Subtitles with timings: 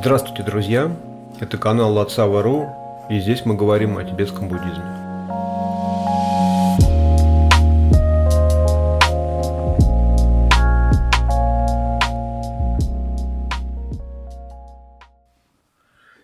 [0.00, 0.96] Здравствуйте, друзья!
[1.40, 2.68] Это канал Лацава.ру,
[3.10, 4.84] и здесь мы говорим о тибетском буддизме.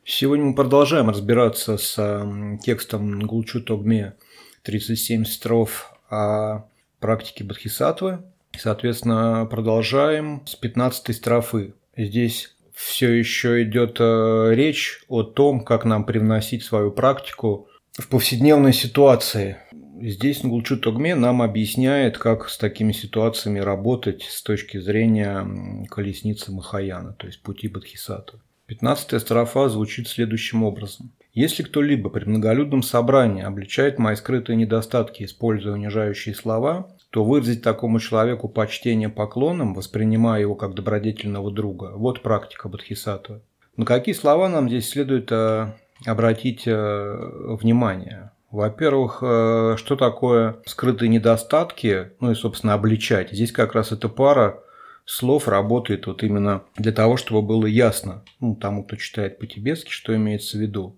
[0.04, 4.14] Сегодня мы продолжаем разбираться с текстом Гулчу Тогме
[4.62, 6.60] 37 строф о
[7.00, 8.22] практике Бодхисаттвы.
[8.56, 11.74] Соответственно, продолжаем с 15 строфы.
[11.96, 18.72] Здесь все еще идет э, речь о том, как нам привносить свою практику в повседневной
[18.72, 19.58] ситуации.
[20.00, 25.46] Здесь Нгулчу Тогме нам объясняет, как с такими ситуациями работать с точки зрения
[25.88, 28.40] колесницы Махаяна, то есть пути Бодхисаттвы.
[28.66, 31.12] Пятнадцатая строфа звучит следующим образом.
[31.32, 38.00] Если кто-либо при многолюдном собрании обличает мои скрытые недостатки, используя унижающие слова, то выразить такому
[38.00, 43.40] человеку почтение поклоном, воспринимая его как добродетельного друга, вот практика Бодхисаттвы.
[43.76, 45.74] На какие слова нам здесь следует э,
[46.06, 47.16] обратить э,
[47.60, 48.32] внимание?
[48.50, 53.30] Во-первых, э, что такое скрытые недостатки, ну и, собственно, обличать.
[53.30, 54.58] Здесь как раз эта пара
[55.04, 60.16] слов работает вот именно для того, чтобы было ясно ну, тому, кто читает по-тибетски, что
[60.16, 60.96] имеется в виду.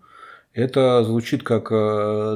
[0.54, 1.68] Это звучит как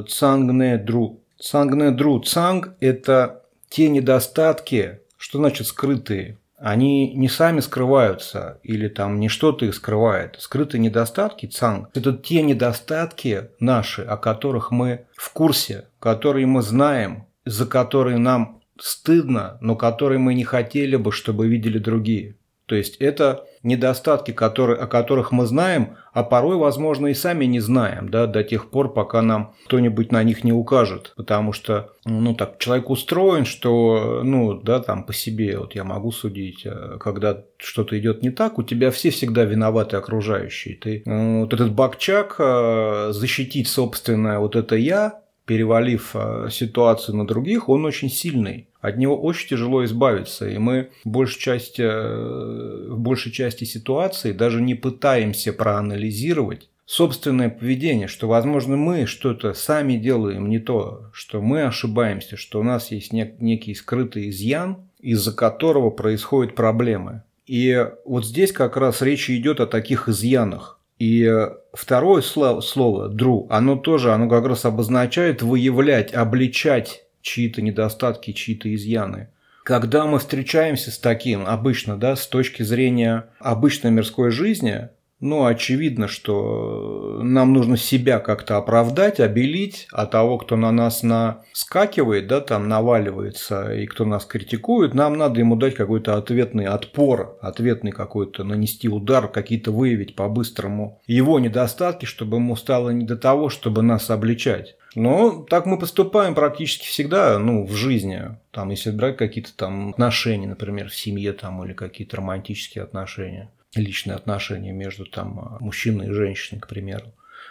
[0.07, 1.19] цангне дру.
[1.39, 2.19] Цангне дру.
[2.19, 3.40] Цанг– это
[3.71, 10.35] те недостатки, что значит скрытые, они не сами скрываются или там не что-то их скрывает.
[10.39, 17.25] Скрытые недостатки, цанг, это те недостатки наши, о которых мы в курсе, которые мы знаем,
[17.45, 22.35] за которые нам стыдно, но которые мы не хотели бы, чтобы видели другие.
[22.65, 27.59] То есть это недостатки, которые, о которых мы знаем, а порой, возможно, и сами не
[27.59, 31.13] знаем, да, до тех пор, пока нам кто-нибудь на них не укажет.
[31.15, 36.11] Потому что, ну, так, человек устроен, что, ну, да, там по себе, вот я могу
[36.11, 40.75] судить, э, когда что-то идет не так, у тебя все всегда виноваты окружающие.
[40.75, 46.15] Ты, э, вот этот бакчак, э, защитить собственное вот это я, перевалив
[46.49, 51.39] ситуацию на других, он очень сильный от него очень тяжело избавиться, и мы в большей
[51.39, 59.05] части, э, в большей части ситуаций даже не пытаемся проанализировать собственное поведение, что, возможно, мы
[59.05, 64.29] что-то сами делаем не то, что мы ошибаемся, что у нас есть нек- некий скрытый
[64.29, 67.21] изъян, из-за которого происходят проблемы.
[67.45, 70.80] И вот здесь как раз речь идет о таких изъянах.
[71.01, 71.27] И
[71.73, 78.71] второе слово, слово «дру», оно тоже, оно как раз обозначает выявлять, обличать чьи-то недостатки, чьи-то
[78.75, 79.29] изъяны.
[79.63, 84.89] Когда мы встречаемся с таким, обычно, да, с точки зрения обычной мирской жизни,
[85.21, 92.27] ну, очевидно, что нам нужно себя как-то оправдать, обелить, а того, кто на нас наскакивает,
[92.27, 97.91] да, там наваливается, и кто нас критикует, нам надо ему дать какой-то ответный отпор, ответный
[97.91, 103.83] какой-то нанести удар, какие-то выявить по-быстрому его недостатки, чтобы ему стало не до того, чтобы
[103.83, 104.75] нас обличать.
[104.95, 108.37] Но так мы поступаем практически всегда, ну, в жизни.
[108.51, 114.15] Там, если брать какие-то там отношения, например, в семье там, или какие-то романтические отношения, личные
[114.15, 117.05] отношения между там мужчиной и женщиной, к примеру.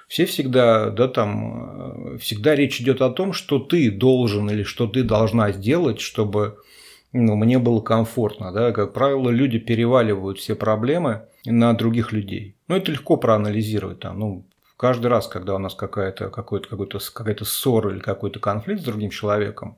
[0.08, 5.04] Все всегда, да, там, всегда речь идет о том, что ты должен или что ты
[5.04, 6.58] должна сделать, чтобы
[7.12, 8.53] ну, мне было комфортно.
[8.53, 8.72] Да?
[8.72, 12.54] Как правило, люди переваливают все проблемы на других людей.
[12.69, 14.00] Ну, это легко проанализировать.
[14.00, 14.44] Там, ну,
[14.76, 19.10] каждый раз, когда у нас какая-то какой-то, какой-то, какая-то ссора или какой-то конфликт с другим
[19.10, 19.76] человеком,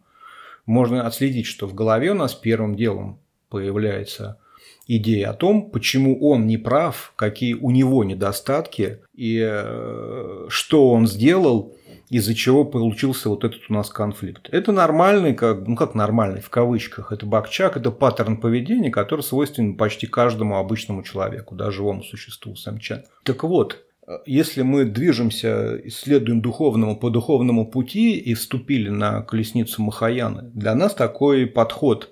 [0.66, 4.38] можно отследить, что в голове у нас первым делом появляется
[4.86, 11.06] идея о том, почему он не прав, какие у него недостатки и э, что он
[11.06, 11.74] сделал,
[12.12, 14.48] из-за чего получился вот этот у нас конфликт.
[14.52, 19.78] Это нормальный, как, ну как нормальный, в кавычках, это бакчак, это паттерн поведения, который свойственен
[19.78, 23.04] почти каждому обычному человеку, даже живому существу, самчан.
[23.22, 23.78] Так вот,
[24.26, 30.94] если мы движемся, исследуем духовному по духовному пути и вступили на колесницу Махаяны, для нас
[30.94, 32.10] такой подход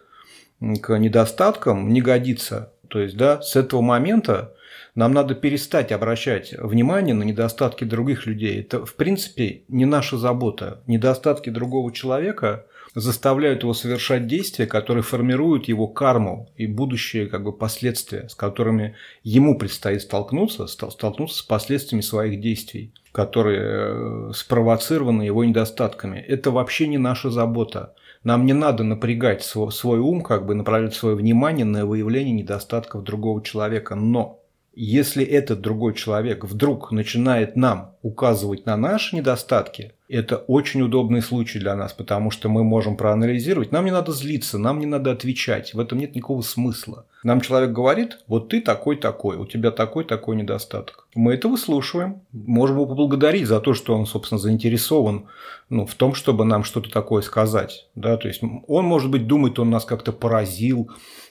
[0.60, 2.72] к недостаткам не годится.
[2.88, 4.54] То есть, да, с этого момента
[4.94, 8.60] нам надо перестать обращать внимание на недостатки других людей.
[8.60, 10.82] Это, в принципе, не наша забота.
[10.86, 17.52] Недостатки другого человека заставляют его совершать действия, которые формируют его карму и будущие как бы,
[17.52, 25.44] последствия, с которыми ему предстоит столкнуться, столкнуться с последствиями своих действий, которые э, спровоцированы его
[25.44, 26.18] недостатками.
[26.18, 27.94] Это вообще не наша забота.
[28.22, 33.02] Нам не надо напрягать свой, свой ум, как бы направлять свое внимание на выявление недостатков
[33.02, 33.94] другого человека.
[33.94, 34.39] Но
[34.72, 41.58] если этот другой человек вдруг начинает нам указывать на наши недостатки, это очень удобный случай
[41.58, 43.72] для нас, потому что мы можем проанализировать.
[43.72, 45.74] Нам не надо злиться, нам не надо отвечать.
[45.74, 47.06] В этом нет никакого смысла.
[47.22, 51.06] Нам человек говорит, вот ты такой-такой, у тебя такой-такой недостаток.
[51.14, 52.22] Мы это выслушиваем.
[52.32, 55.26] Можем его поблагодарить за то, что он, собственно, заинтересован
[55.68, 57.88] ну, в том, чтобы нам что-то такое сказать.
[57.94, 58.16] Да?
[58.16, 60.90] То есть он, может быть, думает, он нас как-то поразил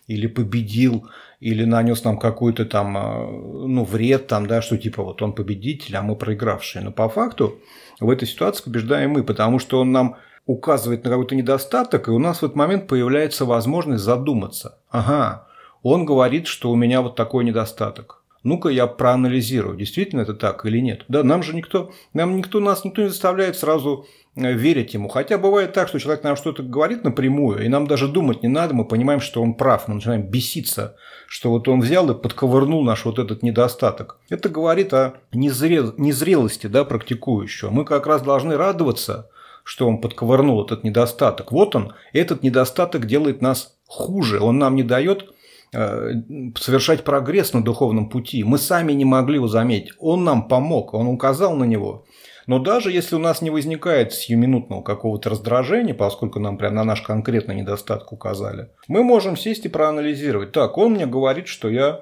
[0.10, 1.08] или победил,
[1.40, 5.96] или нанес нам какой-то там, а, ну, вред там, да, что типа вот он победитель,
[5.96, 6.84] а мы проигравшие.
[6.84, 7.60] Но по факту
[8.00, 10.16] в этой ситуации побеждаем мы, потому что он нам
[10.48, 14.80] указывает на какой-то недостаток, и у нас в этот момент появляется возможность задуматься.
[14.90, 15.48] Ага,
[15.84, 18.19] он говорит, что у меня вот такой недостаток.
[18.44, 21.06] Ну-ка я проанализирую, действительно это так или нет.
[21.08, 24.06] Да, нам же никто, нам никто, нас никто не заставляет сразу
[24.36, 25.10] Э, верить ему.
[25.10, 28.74] Хотя бывает так, что человек нам что-то говорит напрямую, и нам даже думать не надо,
[28.74, 30.96] мы понимаем, что он прав, мы начинаем беситься,
[31.28, 34.20] что вот он взял и подковырнул наш вот этот недостаток.
[34.30, 35.94] Это говорит о незрел...
[35.98, 37.70] незрелости да, практикующего.
[37.70, 39.30] Мы как раз должны радоваться,
[39.64, 41.52] что он подковырнул этот недостаток.
[41.52, 45.34] Вот он, этот недостаток делает нас хуже, он нам не дает
[45.72, 48.44] совершать прогресс на духовном пути.
[48.44, 49.94] Мы сами не могли его заметить.
[50.00, 52.06] Он нам помог, он указал на него.
[52.50, 57.04] Но даже если у нас не возникает сиюминутного какого-то раздражения, поскольку нам прям на наш
[57.04, 60.52] конкретный недостаток указали, мы можем сесть и проанализировать.
[60.52, 62.02] Так, он мне говорит, что я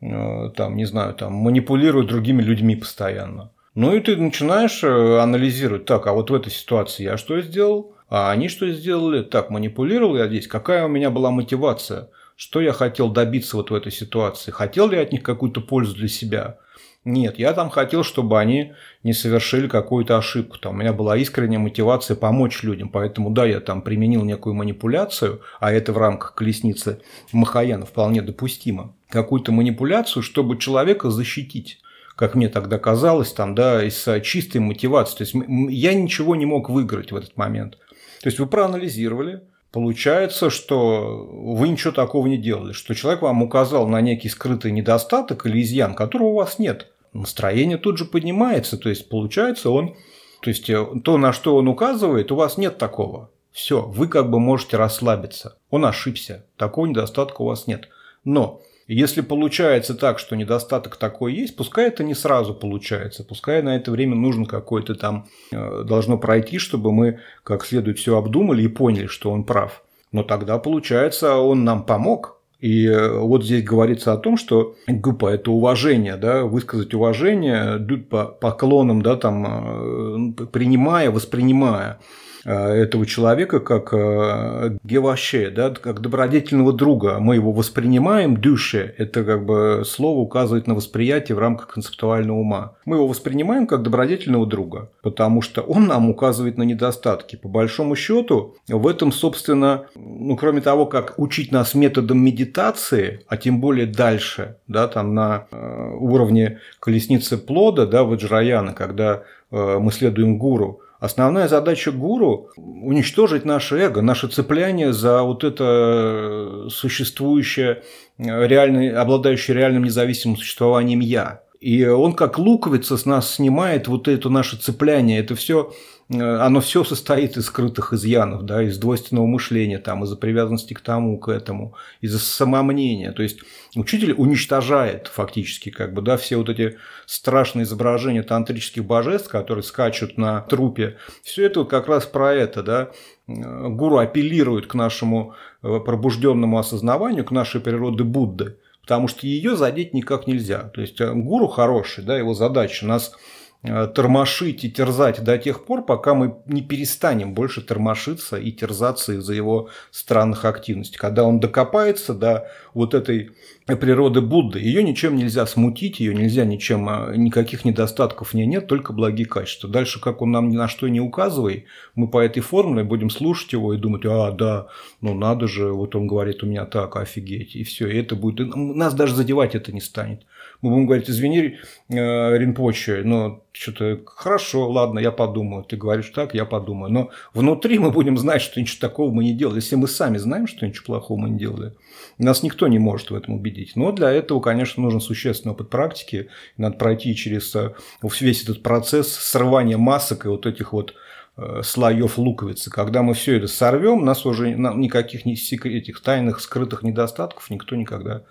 [0.00, 3.50] э, там, не знаю, там, манипулирую другими людьми постоянно.
[3.74, 7.94] Ну и ты начинаешь э, анализировать, так, а вот в этой ситуации я что сделал,
[8.08, 12.08] а они что сделали, так, манипулировал я здесь, какая у меня была мотивация,
[12.42, 15.94] что я хотел добиться вот в этой ситуации, хотел ли я от них какую-то пользу
[15.94, 16.58] для себя,
[17.04, 18.72] нет, я там хотел, чтобы они
[19.04, 20.58] не совершили какую-то ошибку.
[20.58, 22.88] Там у меня была искренняя мотивация помочь людям.
[22.88, 27.00] Поэтому, да, я там применил некую манипуляцию, а это в рамках колесницы
[27.30, 28.92] Махаяна вполне допустимо.
[29.08, 31.78] Какую-то манипуляцию, чтобы человека защитить
[32.16, 35.18] как мне тогда казалось, там, да, из чистой мотивации.
[35.18, 35.34] То есть
[35.70, 37.78] я ничего не мог выиграть в этот момент.
[38.20, 39.42] То есть вы проанализировали,
[39.72, 45.46] Получается, что вы ничего такого не делали, что человек вам указал на некий скрытый недостаток
[45.46, 49.94] или изъян, которого у вас нет настроение тут же поднимается, то есть получается он,
[50.40, 53.30] то есть э, то, на что он указывает, у вас нет такого.
[53.52, 55.58] Все, вы как бы можете расслабиться.
[55.70, 57.88] Он ошибся, такого недостатка у вас нет.
[58.24, 58.62] Но
[58.94, 63.90] если получается так, что недостаток такой есть, пускай это не сразу получается, пускай на это
[63.90, 69.06] время нужно какое-то там, э, должно пройти, чтобы мы как следует все обдумали и поняли,
[69.06, 69.82] что он прав.
[70.12, 75.32] Но тогда, получается, он нам помог, и э, вот здесь говорится о том, что гупа–
[75.34, 77.78] это уважение, да, высказать уважение,
[78.08, 81.98] по поклонам, да, там, э, принимая, воспринимая.
[82.44, 87.18] Э, этого человека как э, геваше, да, как добродетельного друга.
[87.20, 92.74] Мы его воспринимаем, дюше, это как бы слово указывает на восприятие в рамках концептуального ума.
[92.84, 97.36] Мы его воспринимаем как добродетельного друга, потому что он нам указывает на недостатки.
[97.36, 103.36] По большому счету, в этом, собственно, ну, кроме того, как учить нас методом медитации, а
[103.36, 110.38] тем более дальше, да, там на э, уровне колесницы плода, да, ваджраяна, когда мы следуем
[110.38, 117.82] гуру, Основная задача гуру– уничтожить наше эго, наше цепляние за вот это существующее,
[118.18, 121.42] реальное, обладающее реальным независимым существованием «я».
[121.58, 125.18] И он как луковица с нас снимает вот это наше цепляние.
[125.18, 130.16] Это все Э, оно все состоит из скрытых изъянов, да, из двойственного мышления, там, из-за
[130.16, 133.12] привязанности к тому, к этому, из-за самомнения.
[133.12, 133.40] То есть
[133.74, 140.18] учитель уничтожает фактически как бы, да, все вот эти страшные изображения тантрических божеств, которые скачут
[140.18, 140.96] на трупе.
[141.22, 142.90] Все это как раз про это, да.
[143.26, 149.94] Гуру апеллирует к нашему э, пробужденному осознаванию, к нашей природе Будды, потому что ее задеть
[149.94, 150.70] никак нельзя.
[150.74, 153.16] То есть э, гуру хороший, да, его задача нас Э,
[153.62, 159.34] тормошить и терзать до тех пор, пока мы не перестанем больше тормошиться и терзаться из-за
[159.34, 160.98] его странных активностей.
[160.98, 163.30] Когда он докопается до вот этой
[163.66, 168.66] природы Будды, ее ничем нельзя смутить, ее нельзя ничем, а, никаких недостатков в ней нет,
[168.66, 169.68] только благие качества.
[169.68, 171.64] Дальше, как он нам ни на что не указывает,
[171.94, 174.66] мы по этой формуле будем слушать его и думать, а, да,
[175.00, 178.54] ну надо же, вот он говорит у меня так, офигеть, и все, и это будет,
[178.54, 180.22] нас даже задевать это не станет
[180.62, 185.64] мы будем говорить, извини, э, Ринпоче, но что-то хорошо, ладно, я подумаю.
[185.64, 186.92] Ты говоришь так, я подумаю.
[186.92, 189.56] Но внутри мы будем знать, что ничего такого мы не делали.
[189.56, 191.74] Если мы сами знаем, что ничего плохого мы не делали,
[192.18, 193.51] нас никто не может в этом убедить.
[193.76, 196.28] Но для этого, конечно, нужен существенный опыт практики.
[196.56, 197.74] Надо пройти через э,
[198.20, 200.94] весь этот процесс срывания масок и вот этих вот
[201.36, 202.70] э, слоев луковицы.
[202.70, 208.24] Когда мы все это сорвем, нас уже никаких этих тайных скрытых недостатков никто никогда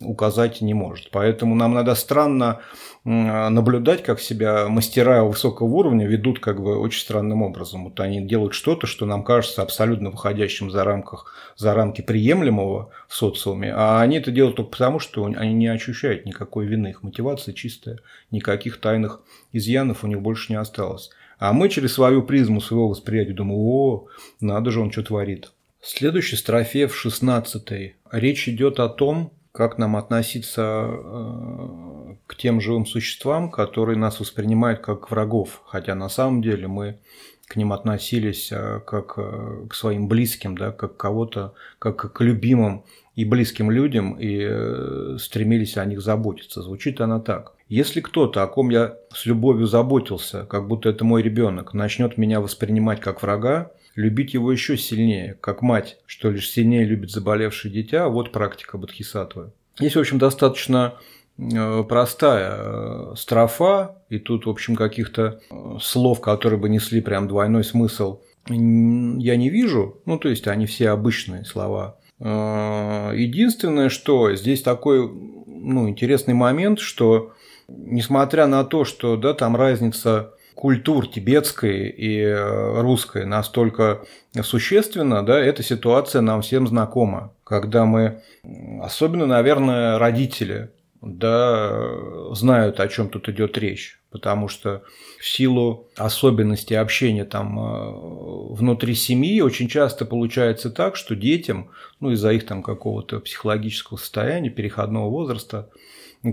[0.00, 1.10] указать не может.
[1.10, 2.60] Поэтому нам надо странно
[3.04, 7.84] наблюдать, как себя мастера высокого уровня ведут как бы очень странным образом.
[7.84, 13.14] Вот они делают что-то, что нам кажется абсолютно выходящим за, рамках, за рамки приемлемого в
[13.14, 17.54] социуме, а они это делают только потому, что они не ощущают никакой вины, их мотивация
[17.54, 17.98] чистая,
[18.30, 19.20] никаких тайных
[19.52, 21.10] изъянов у них больше не осталось.
[21.38, 24.06] А мы через свою призму своего восприятия думаем, о,
[24.40, 25.52] надо же, он что творит.
[25.82, 32.86] Следующий строфе в 16 речь идет о том, как нам относиться э, к тем живым
[32.86, 36.98] существам, которые нас воспринимают как врагов, хотя на самом деле мы
[37.46, 42.84] к ним относились э, как э, к своим близким, да, как кого-то, как к любимым
[43.14, 46.62] и близким людям и стремились о них заботиться.
[46.62, 47.52] Звучит она так.
[47.68, 52.40] Если кто-то, о ком я с любовью заботился, как будто это мой ребенок, начнет меня
[52.40, 58.08] воспринимать как врага, любить его еще сильнее, как мать, что лишь сильнее любит заболевшее дитя,
[58.08, 59.52] вот практика Бодхисаттвы.
[59.78, 60.94] Здесь, в общем, достаточно
[61.38, 67.28] э, простая э, строфа, и тут, в общем, каких-то э, слов, которые бы несли прям
[67.28, 68.56] двойной смысл, я
[69.36, 71.98] не вижу, ну, то есть они все обычные слова.
[72.18, 75.08] Единственное, что здесь такой
[75.46, 77.32] ну, интересный момент, что
[77.68, 84.04] несмотря на то, что да, там разница культур тибетской и э, русской настолько
[84.42, 87.32] существенна, да, эта ситуация нам всем знакома.
[87.44, 88.20] Когда мы,
[88.82, 94.00] особенно, наверное, родители, да, знают, о чем тут идет речь.
[94.10, 94.82] Потому что
[95.18, 102.10] в силу особенностей общения там э, внутри семьи очень часто получается так, что детям, ну
[102.10, 105.70] из-за их там какого-то психологического состояния, переходного возраста,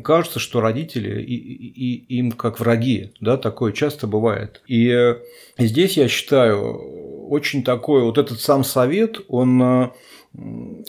[0.04, 4.62] кажется, что родители и, и, им как враги, да, такое часто бывает.
[4.68, 5.18] И э,
[5.58, 9.90] здесь я считаю очень такой вот этот сам совет, он э,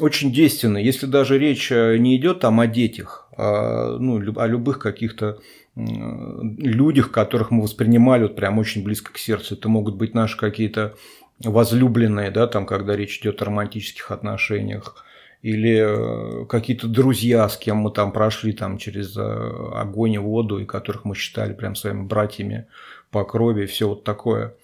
[0.01, 4.81] очень действенный, если даже речь э, не идет там о детях, а, ну, о любых
[4.81, 5.39] каких-то
[5.77, 9.55] людях, которых мы воспринимали вот прям очень близко к сердцу.
[9.55, 10.97] Это могут быть наши какие-то
[11.39, 15.05] возлюбленные, да, там, когда речь идет о романтических отношениях,
[15.43, 20.59] или э, какие-то друзья, с кем мы там прошли там через э, огонь и воду,
[20.59, 22.67] и которых мы считали прям своими братьями
[23.11, 24.55] по крови, все вот такое.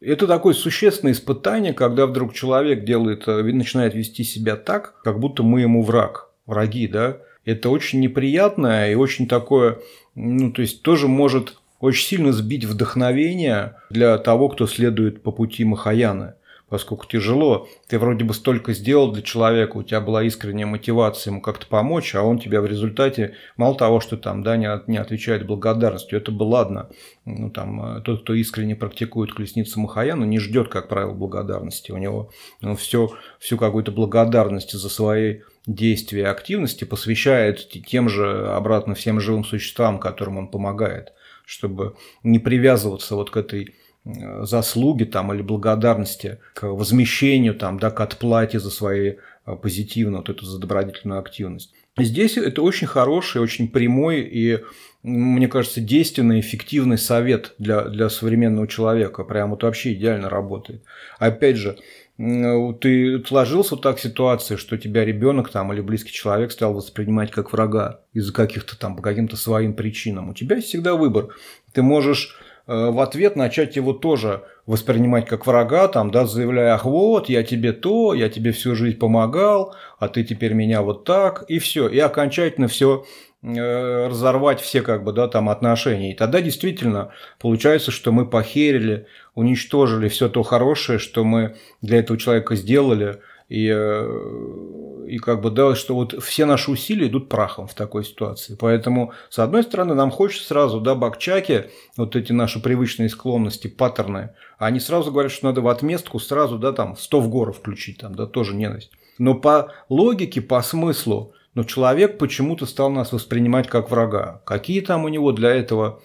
[0.00, 5.42] Это такое существенное испытание, когда вдруг человек делает, э, начинает вести себя так, как будто
[5.42, 7.18] мы ему враг, враги, да.
[7.44, 9.78] Это очень неприятное и очень такое,
[10.14, 15.64] ну, то есть тоже может очень сильно сбить вдохновение для того, кто следует по пути
[15.64, 16.34] Махаяны
[16.70, 17.68] поскольку тяжело.
[17.88, 22.14] Ты вроде бы столько сделал для человека, у тебя была искренняя мотивация ему как-то помочь,
[22.14, 26.30] а он тебя в результате, мало того, что там, да, не, не отвечает благодарностью, это
[26.32, 26.88] бы ладно.
[27.24, 31.90] Ну, там, э, тот, кто искренне практикует колесницу Махаяну, не ждет, как правило, благодарности.
[31.90, 38.48] У него ну, все, всю какую-то благодарность за свои действия и активности посвящает тем же,
[38.48, 41.12] обратно всем живым существам, которым он помогает,
[41.44, 43.74] чтобы не привязываться вот к этой
[44.04, 49.14] заслуги там, или благодарности к возмещению, там, да, к отплате за свои
[49.46, 51.74] э, позитивную, вот эту за добродетельную активность.
[51.98, 54.60] Здесь это очень хороший, очень прямой и,
[55.02, 59.24] мне кажется, действенный, эффективный совет для, для современного человека.
[59.24, 60.82] Прям вот вообще идеально работает.
[61.18, 61.76] Опять же,
[62.16, 67.52] ты сложился вот так ситуации, что тебя ребенок там или близкий человек стал воспринимать как
[67.52, 70.30] врага из-за каких-то там по каким-то своим причинам.
[70.30, 71.34] У тебя есть всегда выбор.
[71.72, 76.84] Ты можешь Э, в ответ начать его тоже воспринимать как врага, там, да, заявляя, ах,
[76.84, 81.44] вот, я тебе то, я тебе всю жизнь помогал, а ты теперь меня вот так,
[81.48, 83.04] и все, и окончательно все
[83.42, 86.12] э, разорвать все как бы, да, там отношения.
[86.12, 87.10] И тогда действительно
[87.40, 93.18] получается, что мы похерили, уничтожили все то хорошее, что мы для этого человека сделали,
[93.50, 98.04] и, э, и как бы, да, что вот все наши усилия идут прахом в такой
[98.04, 98.56] ситуации.
[98.58, 101.64] Поэтому, с одной стороны, нам хочется сразу, да, бакчаки,
[101.96, 106.72] вот эти наши привычные склонности, паттерны, они сразу говорят, что надо в отместку сразу, да,
[106.72, 108.92] там, 100 в гору включить, там, да, тоже ненависть.
[109.18, 114.42] Но по логике, по смыслу, но человек почему-то стал нас воспринимать как врага.
[114.46, 116.00] Какие там у него для этого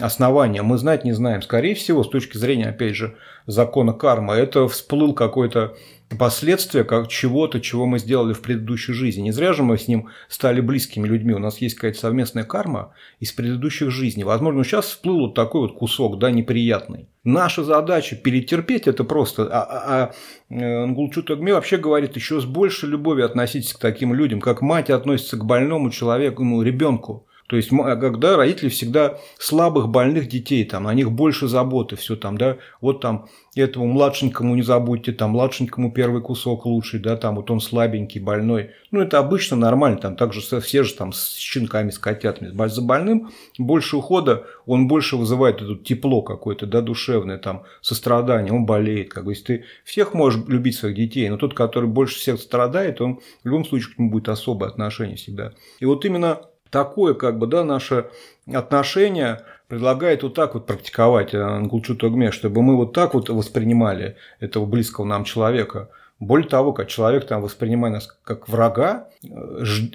[0.00, 1.42] основания, мы знать не знаем.
[1.42, 5.76] Скорее всего, с точки зрения, опять же, закона кармы, это всплыл какой-то
[6.18, 9.22] последствия как чего-то, чего мы сделали в предыдущей жизни.
[9.22, 11.34] Не зря же мы с ним стали близкими людьми.
[11.34, 14.24] У нас есть какая-то совместная карма из предыдущих жизней.
[14.24, 17.08] Возможно, сейчас всплыл вот такой вот кусок, да, неприятный.
[17.24, 19.44] Наша задача перетерпеть это просто.
[19.44, 20.12] А, а,
[20.50, 24.60] а э, Нгулчу Тагме вообще говорит еще с большей любовью относитесь к таким людям, как
[24.60, 27.26] мать относится к больному человеку, ну, ребенку.
[27.46, 32.38] То есть, когда родители всегда слабых, больных детей, там, на них больше заботы, все там,
[32.38, 37.50] да, вот там этому младшенькому не забудьте, там, младшенькому первый кусок лучший, да, там, вот
[37.50, 38.70] он слабенький, больной.
[38.90, 42.50] Ну, это обычно нормально, там, также все же там с щенками, с котятами.
[42.68, 48.64] За больным больше ухода, он больше вызывает это тепло какое-то, да, душевное, там, сострадание, он
[48.64, 52.40] болеет, как бы, если ты всех можешь любить своих детей, но тот, который больше всех
[52.40, 55.52] страдает, он в любом случае к нему будет особое отношение всегда.
[55.78, 56.40] И вот именно
[56.74, 58.06] такое, как бы, да, наше
[58.52, 64.66] отношение предлагает вот так вот практиковать Нгулчу Тогме, чтобы мы вот так вот воспринимали этого
[64.66, 65.88] близкого нам человека.
[66.18, 69.08] Более того, как человек там воспринимает нас как врага,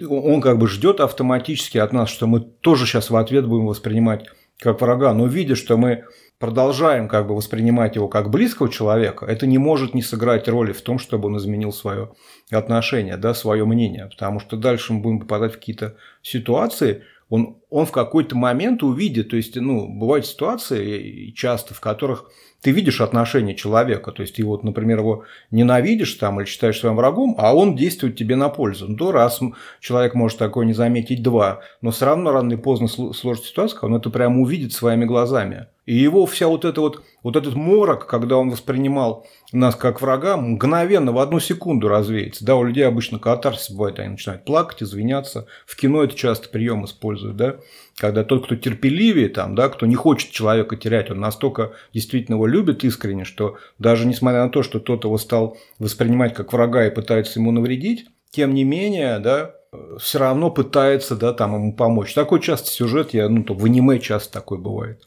[0.10, 4.26] он как бы ждет автоматически от нас, что мы тоже сейчас в ответ будем воспринимать
[4.58, 6.06] как врага, но видя, что мы
[6.40, 10.82] продолжаем как бы воспринимать его как близкого человека, это не может не сыграть роли в
[10.82, 12.12] том, чтобы он изменил свое
[12.50, 14.08] отношение, да, свое мнение.
[14.08, 19.30] Потому что дальше мы будем попадать в какие-то ситуации, он, он в какой-то момент увидит,
[19.30, 24.44] то есть, ну, бывают ситуации часто, в которых ты видишь отношение человека, то есть ты
[24.44, 28.88] вот, например, его ненавидишь там или считаешь своим врагом, а он действует тебе на пользу.
[28.88, 29.40] Ну, то раз
[29.80, 33.96] человек может такое не заметить, два, но все равно рано или поздно сложится ситуация, он
[33.96, 35.68] это прямо увидит своими глазами.
[35.90, 40.38] И его вся вот эта вот, вот этот морок, когда он воспринимал нас как врага,
[40.38, 42.46] мгновенно в одну секунду развеется.
[42.46, 45.48] Да, у людей обычно катарсис бывает, они начинают плакать, извиняться.
[45.66, 47.56] В кино это часто прием используют, да.
[48.00, 52.48] Когда тот, кто терпеливее, там, да, кто не хочет человека терять, он настолько действительно его
[52.48, 56.96] любит искренне, что даже несмотря на то, что тот его стал воспринимать как врага и
[56.96, 59.54] пытается ему навредить, тем не менее, да,
[60.00, 62.14] все равно пытается, да, там ему помочь.
[62.14, 65.06] Такой часто сюжет, я, ну, то в аниме часто такой бывает.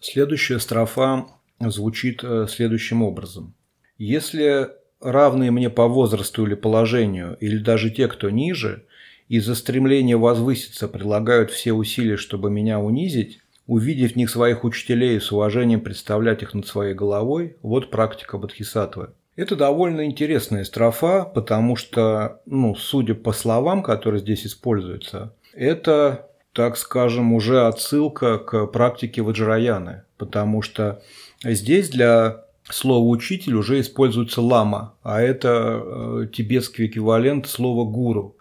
[0.00, 1.26] Следующая строфа
[1.60, 3.54] звучит э, следующим образом.
[3.98, 4.68] Если
[5.00, 8.84] равные мне по возрасту или положению, или даже те, кто ниже,
[9.32, 15.20] из-за стремления возвыситься прилагают все усилия, чтобы меня унизить, увидев в них своих учителей и
[15.20, 19.08] с уважением представлять их над своей головой, вот практика Бодхисаттвы.
[19.34, 26.76] Это довольно интересная строфа, потому что, ну, судя по словам, которые здесь используются, это так
[26.76, 31.00] скажем, уже отсылка к практике Ваджраяны, потому что
[31.42, 38.36] здесь для слова «учитель» уже используется «лама», а это э, тибетский эквивалент слова «гуру».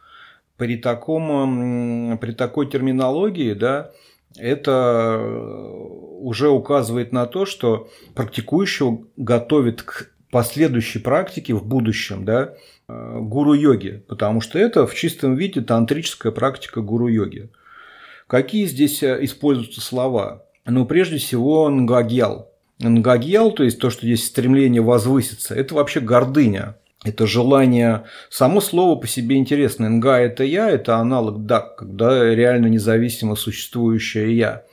[0.62, 3.90] При, таком, при такой терминологии да,
[4.38, 5.58] это э,
[6.20, 12.54] уже указывает на то, что практикующего готовит к последующей практике в будущем, да,
[12.88, 17.50] э, гуру-йоги, потому что это в чистом виде тантрическая практика гуру-йоги.
[18.28, 20.46] Какие здесь э, используются слова?
[20.66, 22.52] Ну, прежде всего, нгагьял.
[22.78, 26.76] Нгагьял, то есть то, что здесь стремление возвыситься, это вообще гордыня.
[27.04, 29.90] Это желание, само слово по себе интересное.
[29.90, 34.64] Нга– это я, это аналог да, когда реально независимо существующее я.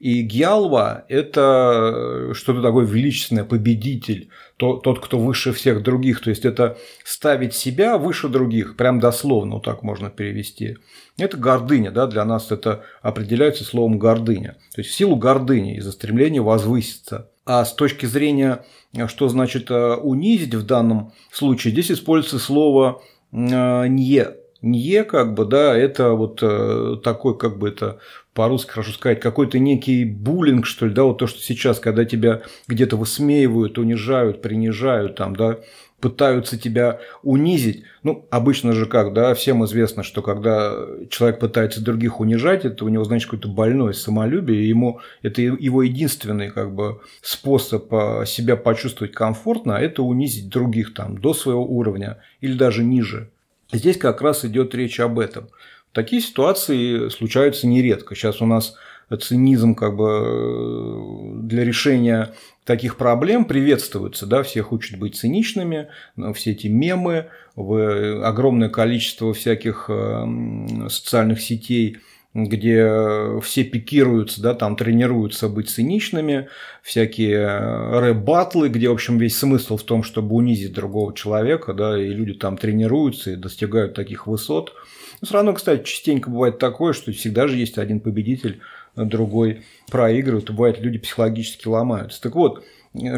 [0.00, 6.20] И Гьялва– это что-то такое величественное, победитель, тот, тот, кто выше всех других.
[6.20, 10.76] То есть, это ставить себя выше других, прям дословно, вот так можно перевести.
[11.16, 14.56] Это гордыня, да, для нас это определяется словом гордыня.
[14.74, 17.30] То есть, в силу гордыни из-за стремления возвыситься.
[17.46, 18.64] А с точки зрения,
[19.06, 25.44] что значит э, унизить в данном случае, здесь используется слово э, «нье», не как бы,
[25.44, 27.98] да, это вот э, такой, как бы это
[28.34, 32.42] по-русски хорошо сказать, какой-то некий буллинг, что ли, да, вот то, что сейчас, когда тебя
[32.66, 35.58] где-то высмеивают, унижают, принижают, там, да,
[36.00, 37.84] пытаются тебя унизить.
[38.02, 40.74] Ну, обычно же как, да, всем известно, что когда
[41.10, 45.82] человек пытается других унижать, это у него, значит, какое-то больное самолюбие, и ему это его
[45.82, 51.64] единственный как бы способ а, себя почувствовать комфортно, а это унизить других там до своего
[51.64, 53.30] уровня или даже ниже.
[53.72, 55.48] Здесь как раз идет речь об этом.
[55.92, 58.14] Такие ситуации случаются нередко.
[58.14, 58.76] Сейчас у нас
[59.14, 65.88] цинизм как бы э, для решения таких проблем приветствуется, да, всех учат быть циничными,
[66.34, 71.98] все эти мемы, огромное количество всяких э, социальных сетей–
[72.44, 76.48] где все пикируются, да, там тренируются быть циничными,
[76.82, 81.98] всякие э, рэп-батлы, где, в общем, весь смысл в том, чтобы унизить другого человека, да,
[81.98, 84.74] и люди там тренируются и достигают таких высот.
[85.22, 88.60] Но все равно, кстати, частенько бывает такое, что всегда же есть один победитель,
[88.96, 92.20] другой проигрывает, и бывает, люди психологически ломаются.
[92.20, 92.64] Так вот,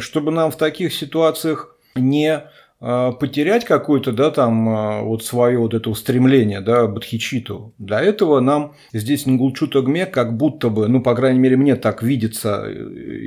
[0.01, 2.45] чтобы нам в таких ситуациях не
[2.81, 7.75] а, потерять какое-то, да, там, а, вот свое вот это устремление, да, бодхичиту.
[7.79, 12.63] Для этого нам здесь Нгулчутагме как будто бы, ну, по крайней мере, мне так видится
[12.65, 12.73] э,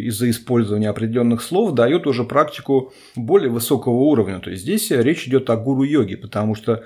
[0.08, 4.40] из-за использования определенных слов, дает уже практику более высокого уровня.
[4.40, 6.84] То есть здесь речь идет о гуру-йоге, потому что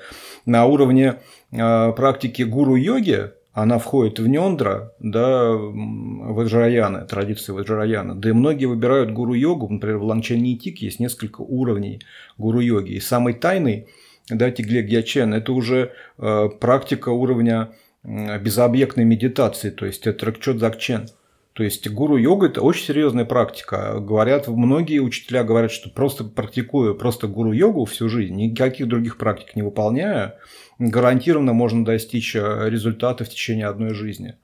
[0.47, 1.17] на уровне
[1.51, 8.13] а, практики гуру-йоги она входит в Нендра, да, Ваджраяна, традиции Ваджраяна.
[8.13, 12.01] Да и многие выбирают гуру-йогу, например, в Ланчанитик есть несколько уровней
[12.37, 12.91] гуру-йоги.
[12.91, 13.87] И самый тайный,
[14.29, 17.69] да, Тигле Гьячен, это уже э, практика уровня
[18.03, 21.07] безобъектной медитации, то есть это Ракчот Закчен.
[21.55, 24.01] То есть гуру-йога– это очень серьезная практика.
[24.01, 29.61] Говорят, многие учителя говорят, что просто практикуя просто гуру-йогу всю жизнь, никаких других практик не
[29.61, 30.37] выполняя,
[30.79, 34.35] гарантированно можно достичь э, результата в течение одной жизни.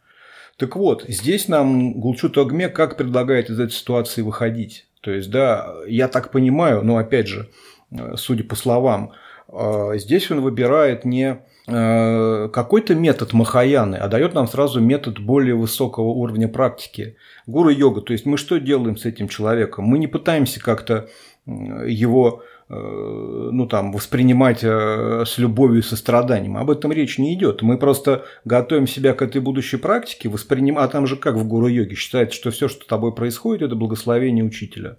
[0.56, 4.88] Так вот, здесь нам Гулчу Тогме как предлагает из этой ситуации выходить.
[5.02, 7.50] То есть, да, я так понимаю, но опять же,
[7.92, 9.12] э, судя по словам,
[9.50, 16.08] э, здесь он выбирает не какой-то метод Махаяны, а дает нам сразу метод более высокого
[16.08, 17.16] уровня практики.
[17.46, 19.86] Гуру-йога, то есть мы что делаем с этим человеком?
[19.86, 21.08] Мы не пытаемся как-то
[21.46, 26.58] его э, ну, там, воспринимать э, с любовью и состраданием.
[26.58, 27.62] Об этом речь не идет.
[27.62, 31.96] Мы просто готовим себя к этой будущей практике, воспринимаем, а там же как в гуру-йоге
[31.96, 34.98] считается, что все, что с тобой происходит, это благословение учителя.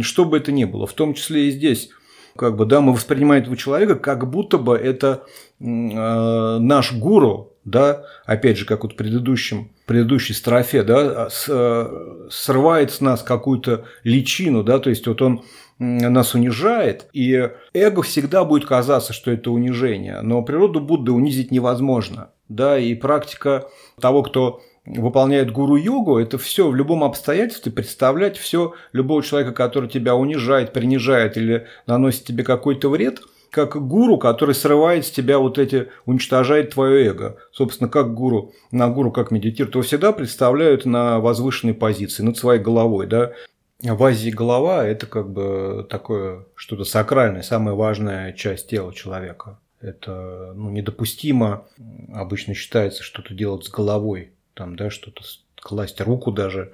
[0.00, 1.90] Что бы это ни было, в том числе и здесь
[2.36, 5.24] как бы, да, мы воспринимаем этого человека, как будто бы это
[5.60, 12.28] э, наш гуру, да, опять же, как вот в предыдущем, предыдущей строфе, да, с, э,
[12.30, 15.44] срывает с нас какую-то личину, да, то есть вот он
[15.78, 22.30] нас унижает, и эго всегда будет казаться, что это унижение, но природу Будды унизить невозможно,
[22.48, 23.68] да, и практика
[24.00, 30.16] того, кто выполняет гуру-йогу, это все в любом обстоятельстве представлять все любого человека, который тебя
[30.16, 35.88] унижает, принижает или наносит тебе какой-то вред, как гуру, который срывает с тебя вот эти,
[36.06, 37.36] уничтожает твое эго.
[37.52, 42.60] Собственно, как гуру, на гуру как медитируют, его всегда представляют на возвышенной позиции, над своей
[42.60, 43.32] головой, да.
[43.82, 49.58] В Азии голова– это как бы такое что-то сакральное, самая важная часть тела человека.
[49.80, 51.66] Это ну, недопустимо,
[52.14, 55.22] обычно считается, что-то делать с головой там, да, что-то
[55.60, 56.72] класть руку даже.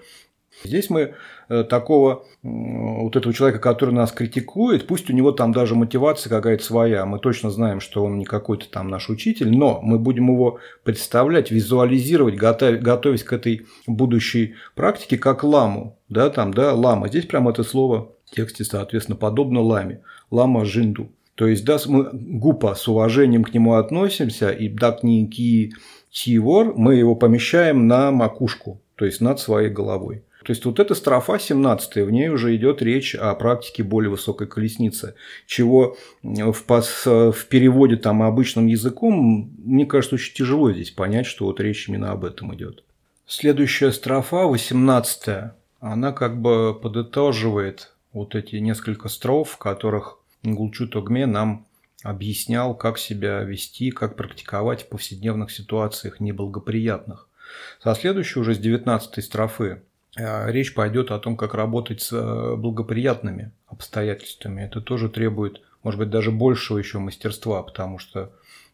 [0.65, 1.15] Здесь мы
[1.49, 6.65] э, такого вот этого человека, который нас критикует, пусть у него там даже мотивация какая-то
[6.65, 10.59] своя, мы точно знаем, что он не какой-то там наш учитель, но мы будем его
[10.83, 17.09] представлять, визуализировать, готовясь к этой будущей практике как ламу, да, там, да, лама.
[17.09, 21.13] Здесь прямо это слово в тексте, соответственно, подобно ламе, лама жинду.
[21.37, 25.73] То есть, да, мы гупа с уважением к нему относимся, и дакники
[26.19, 30.25] Тивор, мы его помещаем на макушку, то есть над своей головой.
[30.45, 34.49] То есть вот эта строфа 17 в ней уже идет речь о практике более высокой
[34.49, 35.15] колесницы,
[35.47, 41.45] чего в, пос, в переводе там обычным языком, мне кажется, очень тяжело здесь понять, что
[41.45, 42.83] вот речь именно об этом идет.
[43.27, 51.27] Следующая строфа, 18 она как бы подытоживает вот эти несколько строф, в которых Гулчу Тогме
[51.27, 51.68] нам
[52.03, 57.29] объяснял, как себя вести, как практиковать в повседневных ситуациях неблагоприятных.
[57.83, 59.83] Со следующей уже с 19 строфы
[60.17, 64.63] э, речь пойдет о том, как работать с э, благоприятными обстоятельствами.
[64.63, 68.33] Это тоже требует, может быть, даже большего еще мастерства, потому что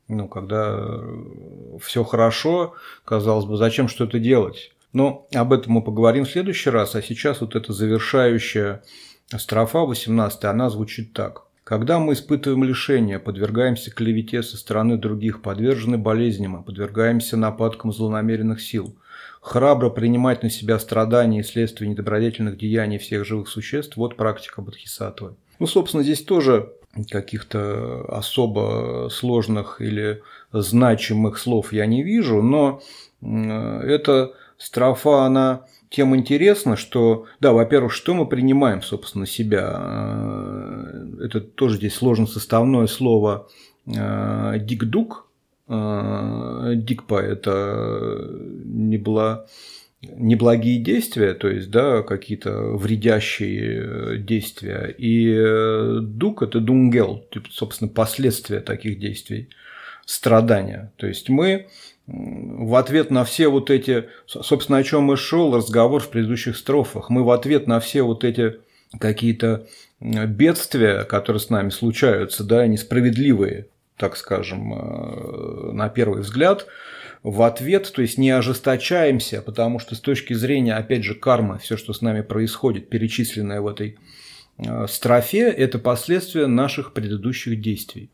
[0.09, 4.73] ну, когда э, все хорошо, казалось бы, зачем что-то делать?
[4.93, 8.83] Но об этом мы поговорим в следующий раз, а сейчас вот эта завершающая
[9.37, 11.45] строфа 18, она звучит так.
[11.65, 18.95] Когда мы испытываем лишения, подвергаемся клевете со стороны других, подвержены болезням, подвергаемся нападкам злонамеренных сил,
[19.41, 25.37] храбро принимать на себя страдания и следствия недобродетельных деяний всех живых существ– вот практика Бодхисаттвы.
[25.59, 26.71] Ну, собственно, здесь тоже
[27.11, 30.23] каких-то особо сложных или
[30.53, 32.83] значимых слов я не вижу, но
[33.23, 35.65] эта строфа, она
[35.95, 39.77] тем интересно, что, да, во-первых, что мы принимаем, собственно, себя.
[39.79, 43.49] Э, это тоже здесь сложно составное слово
[43.87, 45.29] э, дикдук.
[45.69, 48.29] Э, дикпа– это
[48.65, 49.47] небла
[50.03, 54.95] неблагие действия, то есть, да, какие-то вредящие действия.
[54.99, 59.49] И дук– это дунгел, собственно, последствия таких действий,
[60.05, 60.93] страдания.
[60.97, 61.69] То есть, мы
[62.07, 67.09] в ответ на все вот эти, собственно, о чем и шел разговор в предыдущих строфах,
[67.09, 68.57] мы в ответ на все вот эти
[68.99, 69.67] какие-то
[70.01, 76.67] бедствия, которые с нами случаются, да, несправедливые, так скажем, э, на первый взгляд,
[77.23, 81.79] в ответ, то есть не ожесточаемся, потому что с точки зрения, опять же, кармы, все,
[81.79, 83.97] что с нами происходит, перечисленное в этой
[84.59, 88.11] э, строфе, это последствия наших предыдущих действий.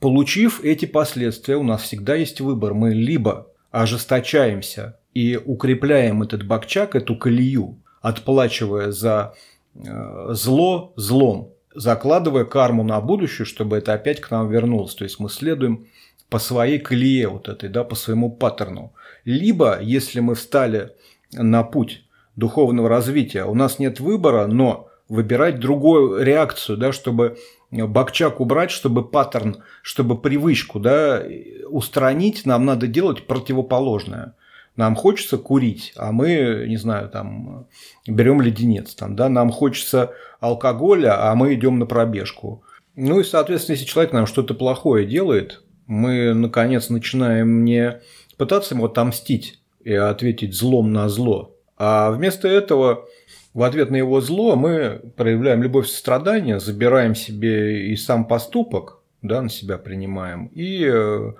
[0.00, 2.72] Получив эти последствия, у нас всегда есть выбор.
[2.72, 9.34] Мы либо ожесточаемся и укрепляем этот бакчак, эту колею, отплачивая за
[9.74, 14.94] э, зло злом, закладывая карму на будущее, чтобы это опять к нам вернулось.
[14.94, 15.86] То есть мы следуем
[16.30, 18.94] по своей колее вот этой, да, по своему паттерну.
[19.26, 20.92] Либо, если мы встали
[21.32, 22.04] на путь
[22.36, 27.36] духовного развития, у нас нет выбора, но выбирать другую реакцию, да, чтобы
[27.70, 31.22] бакчак убрать, чтобы паттерн, чтобы привычку да,
[31.68, 34.34] устранить, нам надо делать противоположное.
[34.76, 37.66] Нам хочется курить, а мы, не знаю, там
[38.06, 42.62] берем леденец, там, да, нам хочется алкоголя, а мы идем на пробежку.
[42.96, 48.00] Ну и, соответственно, если человек нам что-то плохое делает, мы, наконец, начинаем не
[48.36, 53.06] пытаться ему отомстить и ответить злом на зло, а вместо этого
[53.54, 59.42] в ответ на его зло мы проявляем любовь сострадания, забираем себе и сам поступок, да,
[59.42, 61.32] на себя принимаем, и э,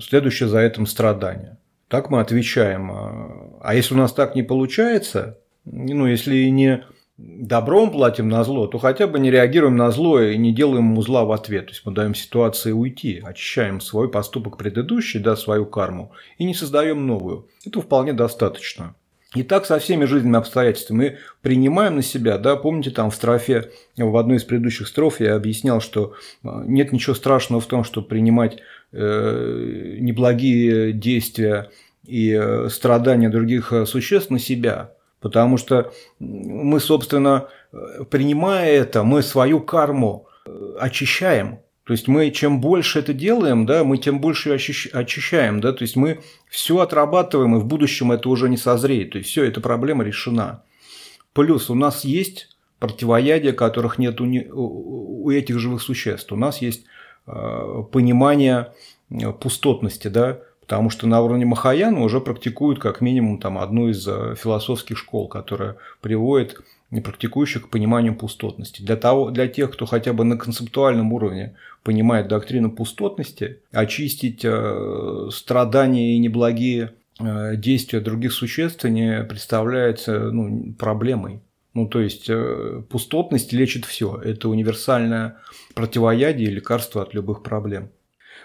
[0.00, 1.58] следующее за этим страдание.
[1.88, 2.90] Так мы отвечаем.
[3.60, 6.84] А если у нас так не получается, ну, если не
[7.18, 11.02] добром платим на зло, то хотя бы не реагируем на зло и не делаем ему
[11.02, 11.66] зла в ответ.
[11.66, 16.54] То есть мы даем ситуации уйти, очищаем свой поступок предыдущий, да, свою карму, и не
[16.54, 17.48] создаем новую.
[17.66, 18.94] Это вполне достаточно.
[19.34, 23.70] И так со всеми жизненными обстоятельствами мы принимаем на себя, да, помните, там в строфе,
[23.96, 28.00] в одной из предыдущих строф я объяснял, что э, нет ничего страшного в том, что
[28.00, 28.58] принимать
[28.92, 31.70] э, неблагие действия
[32.06, 37.48] и э, страдания других э, существ на себя, Потому что мы, собственно,
[38.08, 40.28] принимая это, мы свою карму
[40.78, 41.58] очищаем.
[41.88, 45.96] То есть мы чем больше это делаем, да, мы тем больше очищаем, да, то есть
[45.96, 46.20] мы
[46.50, 49.12] все отрабатываем, и в будущем это уже не созреет.
[49.12, 50.62] То есть все, эта проблема решена.
[51.32, 56.30] Плюс у нас есть противоядия, которых нет у, у этих живых существ.
[56.30, 56.84] У нас есть
[57.26, 58.74] э, понимание
[59.10, 64.06] э, пустотности, да, Потому что на уровне Махаяна уже практикуют как минимум там, одну из
[64.06, 68.82] э, философских школ, которая приводит непрактикующих к пониманию пустотности.
[68.82, 75.28] Для, того, для тех, кто хотя бы на концептуальном уровне понимает доктрину пустотности, очистить э,
[75.30, 81.40] страдания и неблагие э, действия других существ не представляется ну, проблемой.
[81.74, 84.16] Ну, то есть э, пустотность лечит все.
[84.16, 85.36] Это универсальное
[85.74, 87.90] противоядие и лекарство от любых проблем.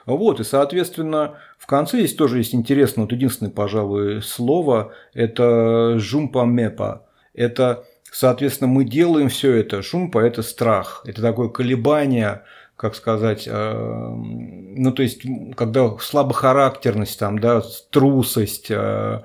[0.06, 7.04] Вот, и, соответственно, в конце здесь тоже есть интересно, вот единственное, пожалуй, слово, это жумпа-мепа.
[7.34, 9.82] Это, соответственно, мы делаем все это.
[9.82, 12.44] Жумпа– это страх, это такое колебание,
[12.76, 15.22] как сказать, э, ну, то есть,
[15.56, 19.22] когда слабохарактерность, там, да, трусость, э,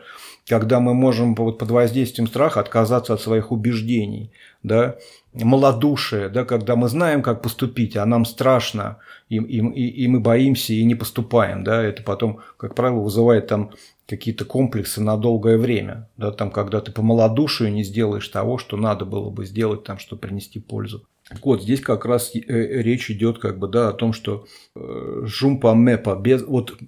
[0.46, 4.96] когда мы можем под воздействием страха отказаться от своих убеждений, да,
[5.32, 10.72] малодушие, да, когда мы знаем, как поступить, а нам страшно, и, и, и мы боимся
[10.72, 13.72] и не поступаем, да, это потом, как правило, вызывает там
[14.08, 18.76] какие-то комплексы на долгое время, да, там, когда ты по малодушию не сделаешь того, что
[18.76, 21.04] надо было бы сделать, там, чтобы принести пользу.
[21.28, 25.22] Так вот, здесь как раз э, речь идет как бы, да, о том, что э,
[25.24, 26.78] жумпа мепа, без, вот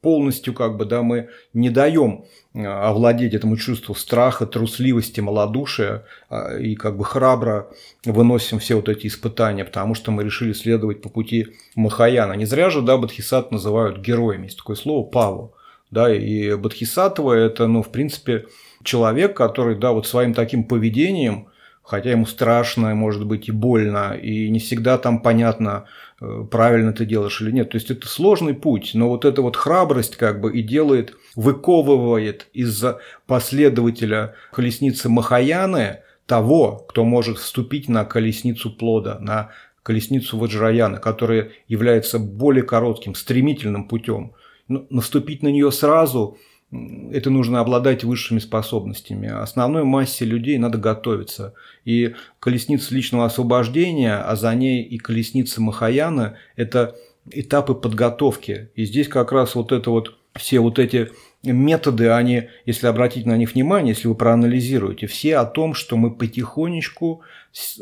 [0.00, 6.56] полностью как бы, да, мы не даем э, овладеть этому чувству страха, трусливости, малодушия а,
[6.56, 7.70] и как бы храбро
[8.04, 12.32] выносим все вот эти испытания, потому что мы решили следовать по пути Махаяна.
[12.32, 14.44] Не зря же, да, Бадхисат называют героями.
[14.44, 15.54] Есть такое слово Паву.
[15.90, 18.46] Да, и Бадхисатова– это, ну, в принципе,
[18.84, 21.48] человек, который, да, вот своим таким поведением
[21.90, 25.86] хотя ему страшно, может быть, и больно, и не всегда там понятно,
[26.20, 27.70] э, правильно ты делаешь или нет.
[27.70, 32.46] То есть это сложный путь, но вот эта вот храбрость как бы и делает, выковывает
[32.52, 32.84] из
[33.26, 39.50] последователя колесницы Махаяны того, кто может вступить на колесницу плода, на
[39.82, 44.34] колесницу Ваджраяна, которая является более коротким, стремительным путем.
[44.68, 46.38] Но наступить на нее сразу–
[46.72, 49.28] это нужно обладать высшими способностями.
[49.28, 51.54] Основной массе людей надо готовиться.
[51.84, 56.94] И колесница личного освобождения, а за ней и колесница Махаяна– это
[57.30, 58.70] этапы подготовки.
[58.76, 61.10] И здесь как раз вот это вот все вот эти
[61.42, 66.12] методы, они, если обратить на них внимание, если вы проанализируете, все о том, что мы
[66.12, 67.22] потихонечку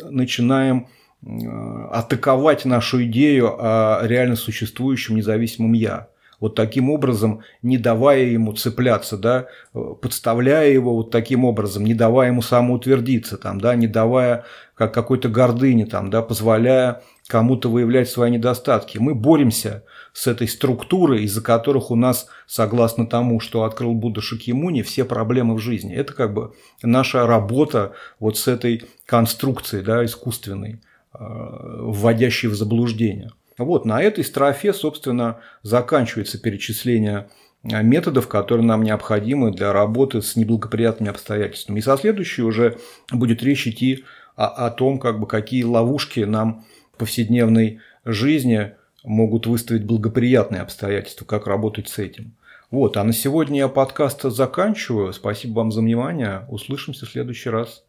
[0.03, 0.88] начинаем
[1.22, 1.27] э,
[1.90, 6.09] атаковать нашу идею о реально существующем независимом «я»
[6.40, 12.29] вот таким образом, не давая ему цепляться, да, подставляя его вот таким образом, не давая
[12.29, 18.31] ему самоутвердиться, там, да, не давая как какой-то гордыни, там, да, позволяя кому-то выявлять свои
[18.31, 18.98] недостатки.
[18.98, 24.83] Мы боремся с этой структурой, из-за которых у нас, согласно тому, что открыл Будда Шакьямуни,
[24.83, 25.94] все проблемы в жизни.
[25.94, 30.81] Это как бы наша работа вот с этой конструкцией да, искусственной,
[31.12, 33.31] э, вводящей в заблуждение.
[33.58, 37.28] Вот, на этой строфе, собственно, заканчивается перечисление
[37.64, 41.80] а, методов, которые нам необходимы для работы с неблагоприятными обстоятельствами.
[41.80, 42.78] И со следующей уже
[43.10, 44.04] будет речь идти
[44.36, 48.72] о, о том, как бы, какие ловушки нам в повседневной жизни
[49.04, 52.34] могут выставить благоприятные обстоятельства, как работать с этим.
[52.70, 55.12] Вот, а на сегодня я подкаст заканчиваю.
[55.12, 56.44] Спасибо вам за внимание.
[56.48, 57.82] Услышимся в следующий раз.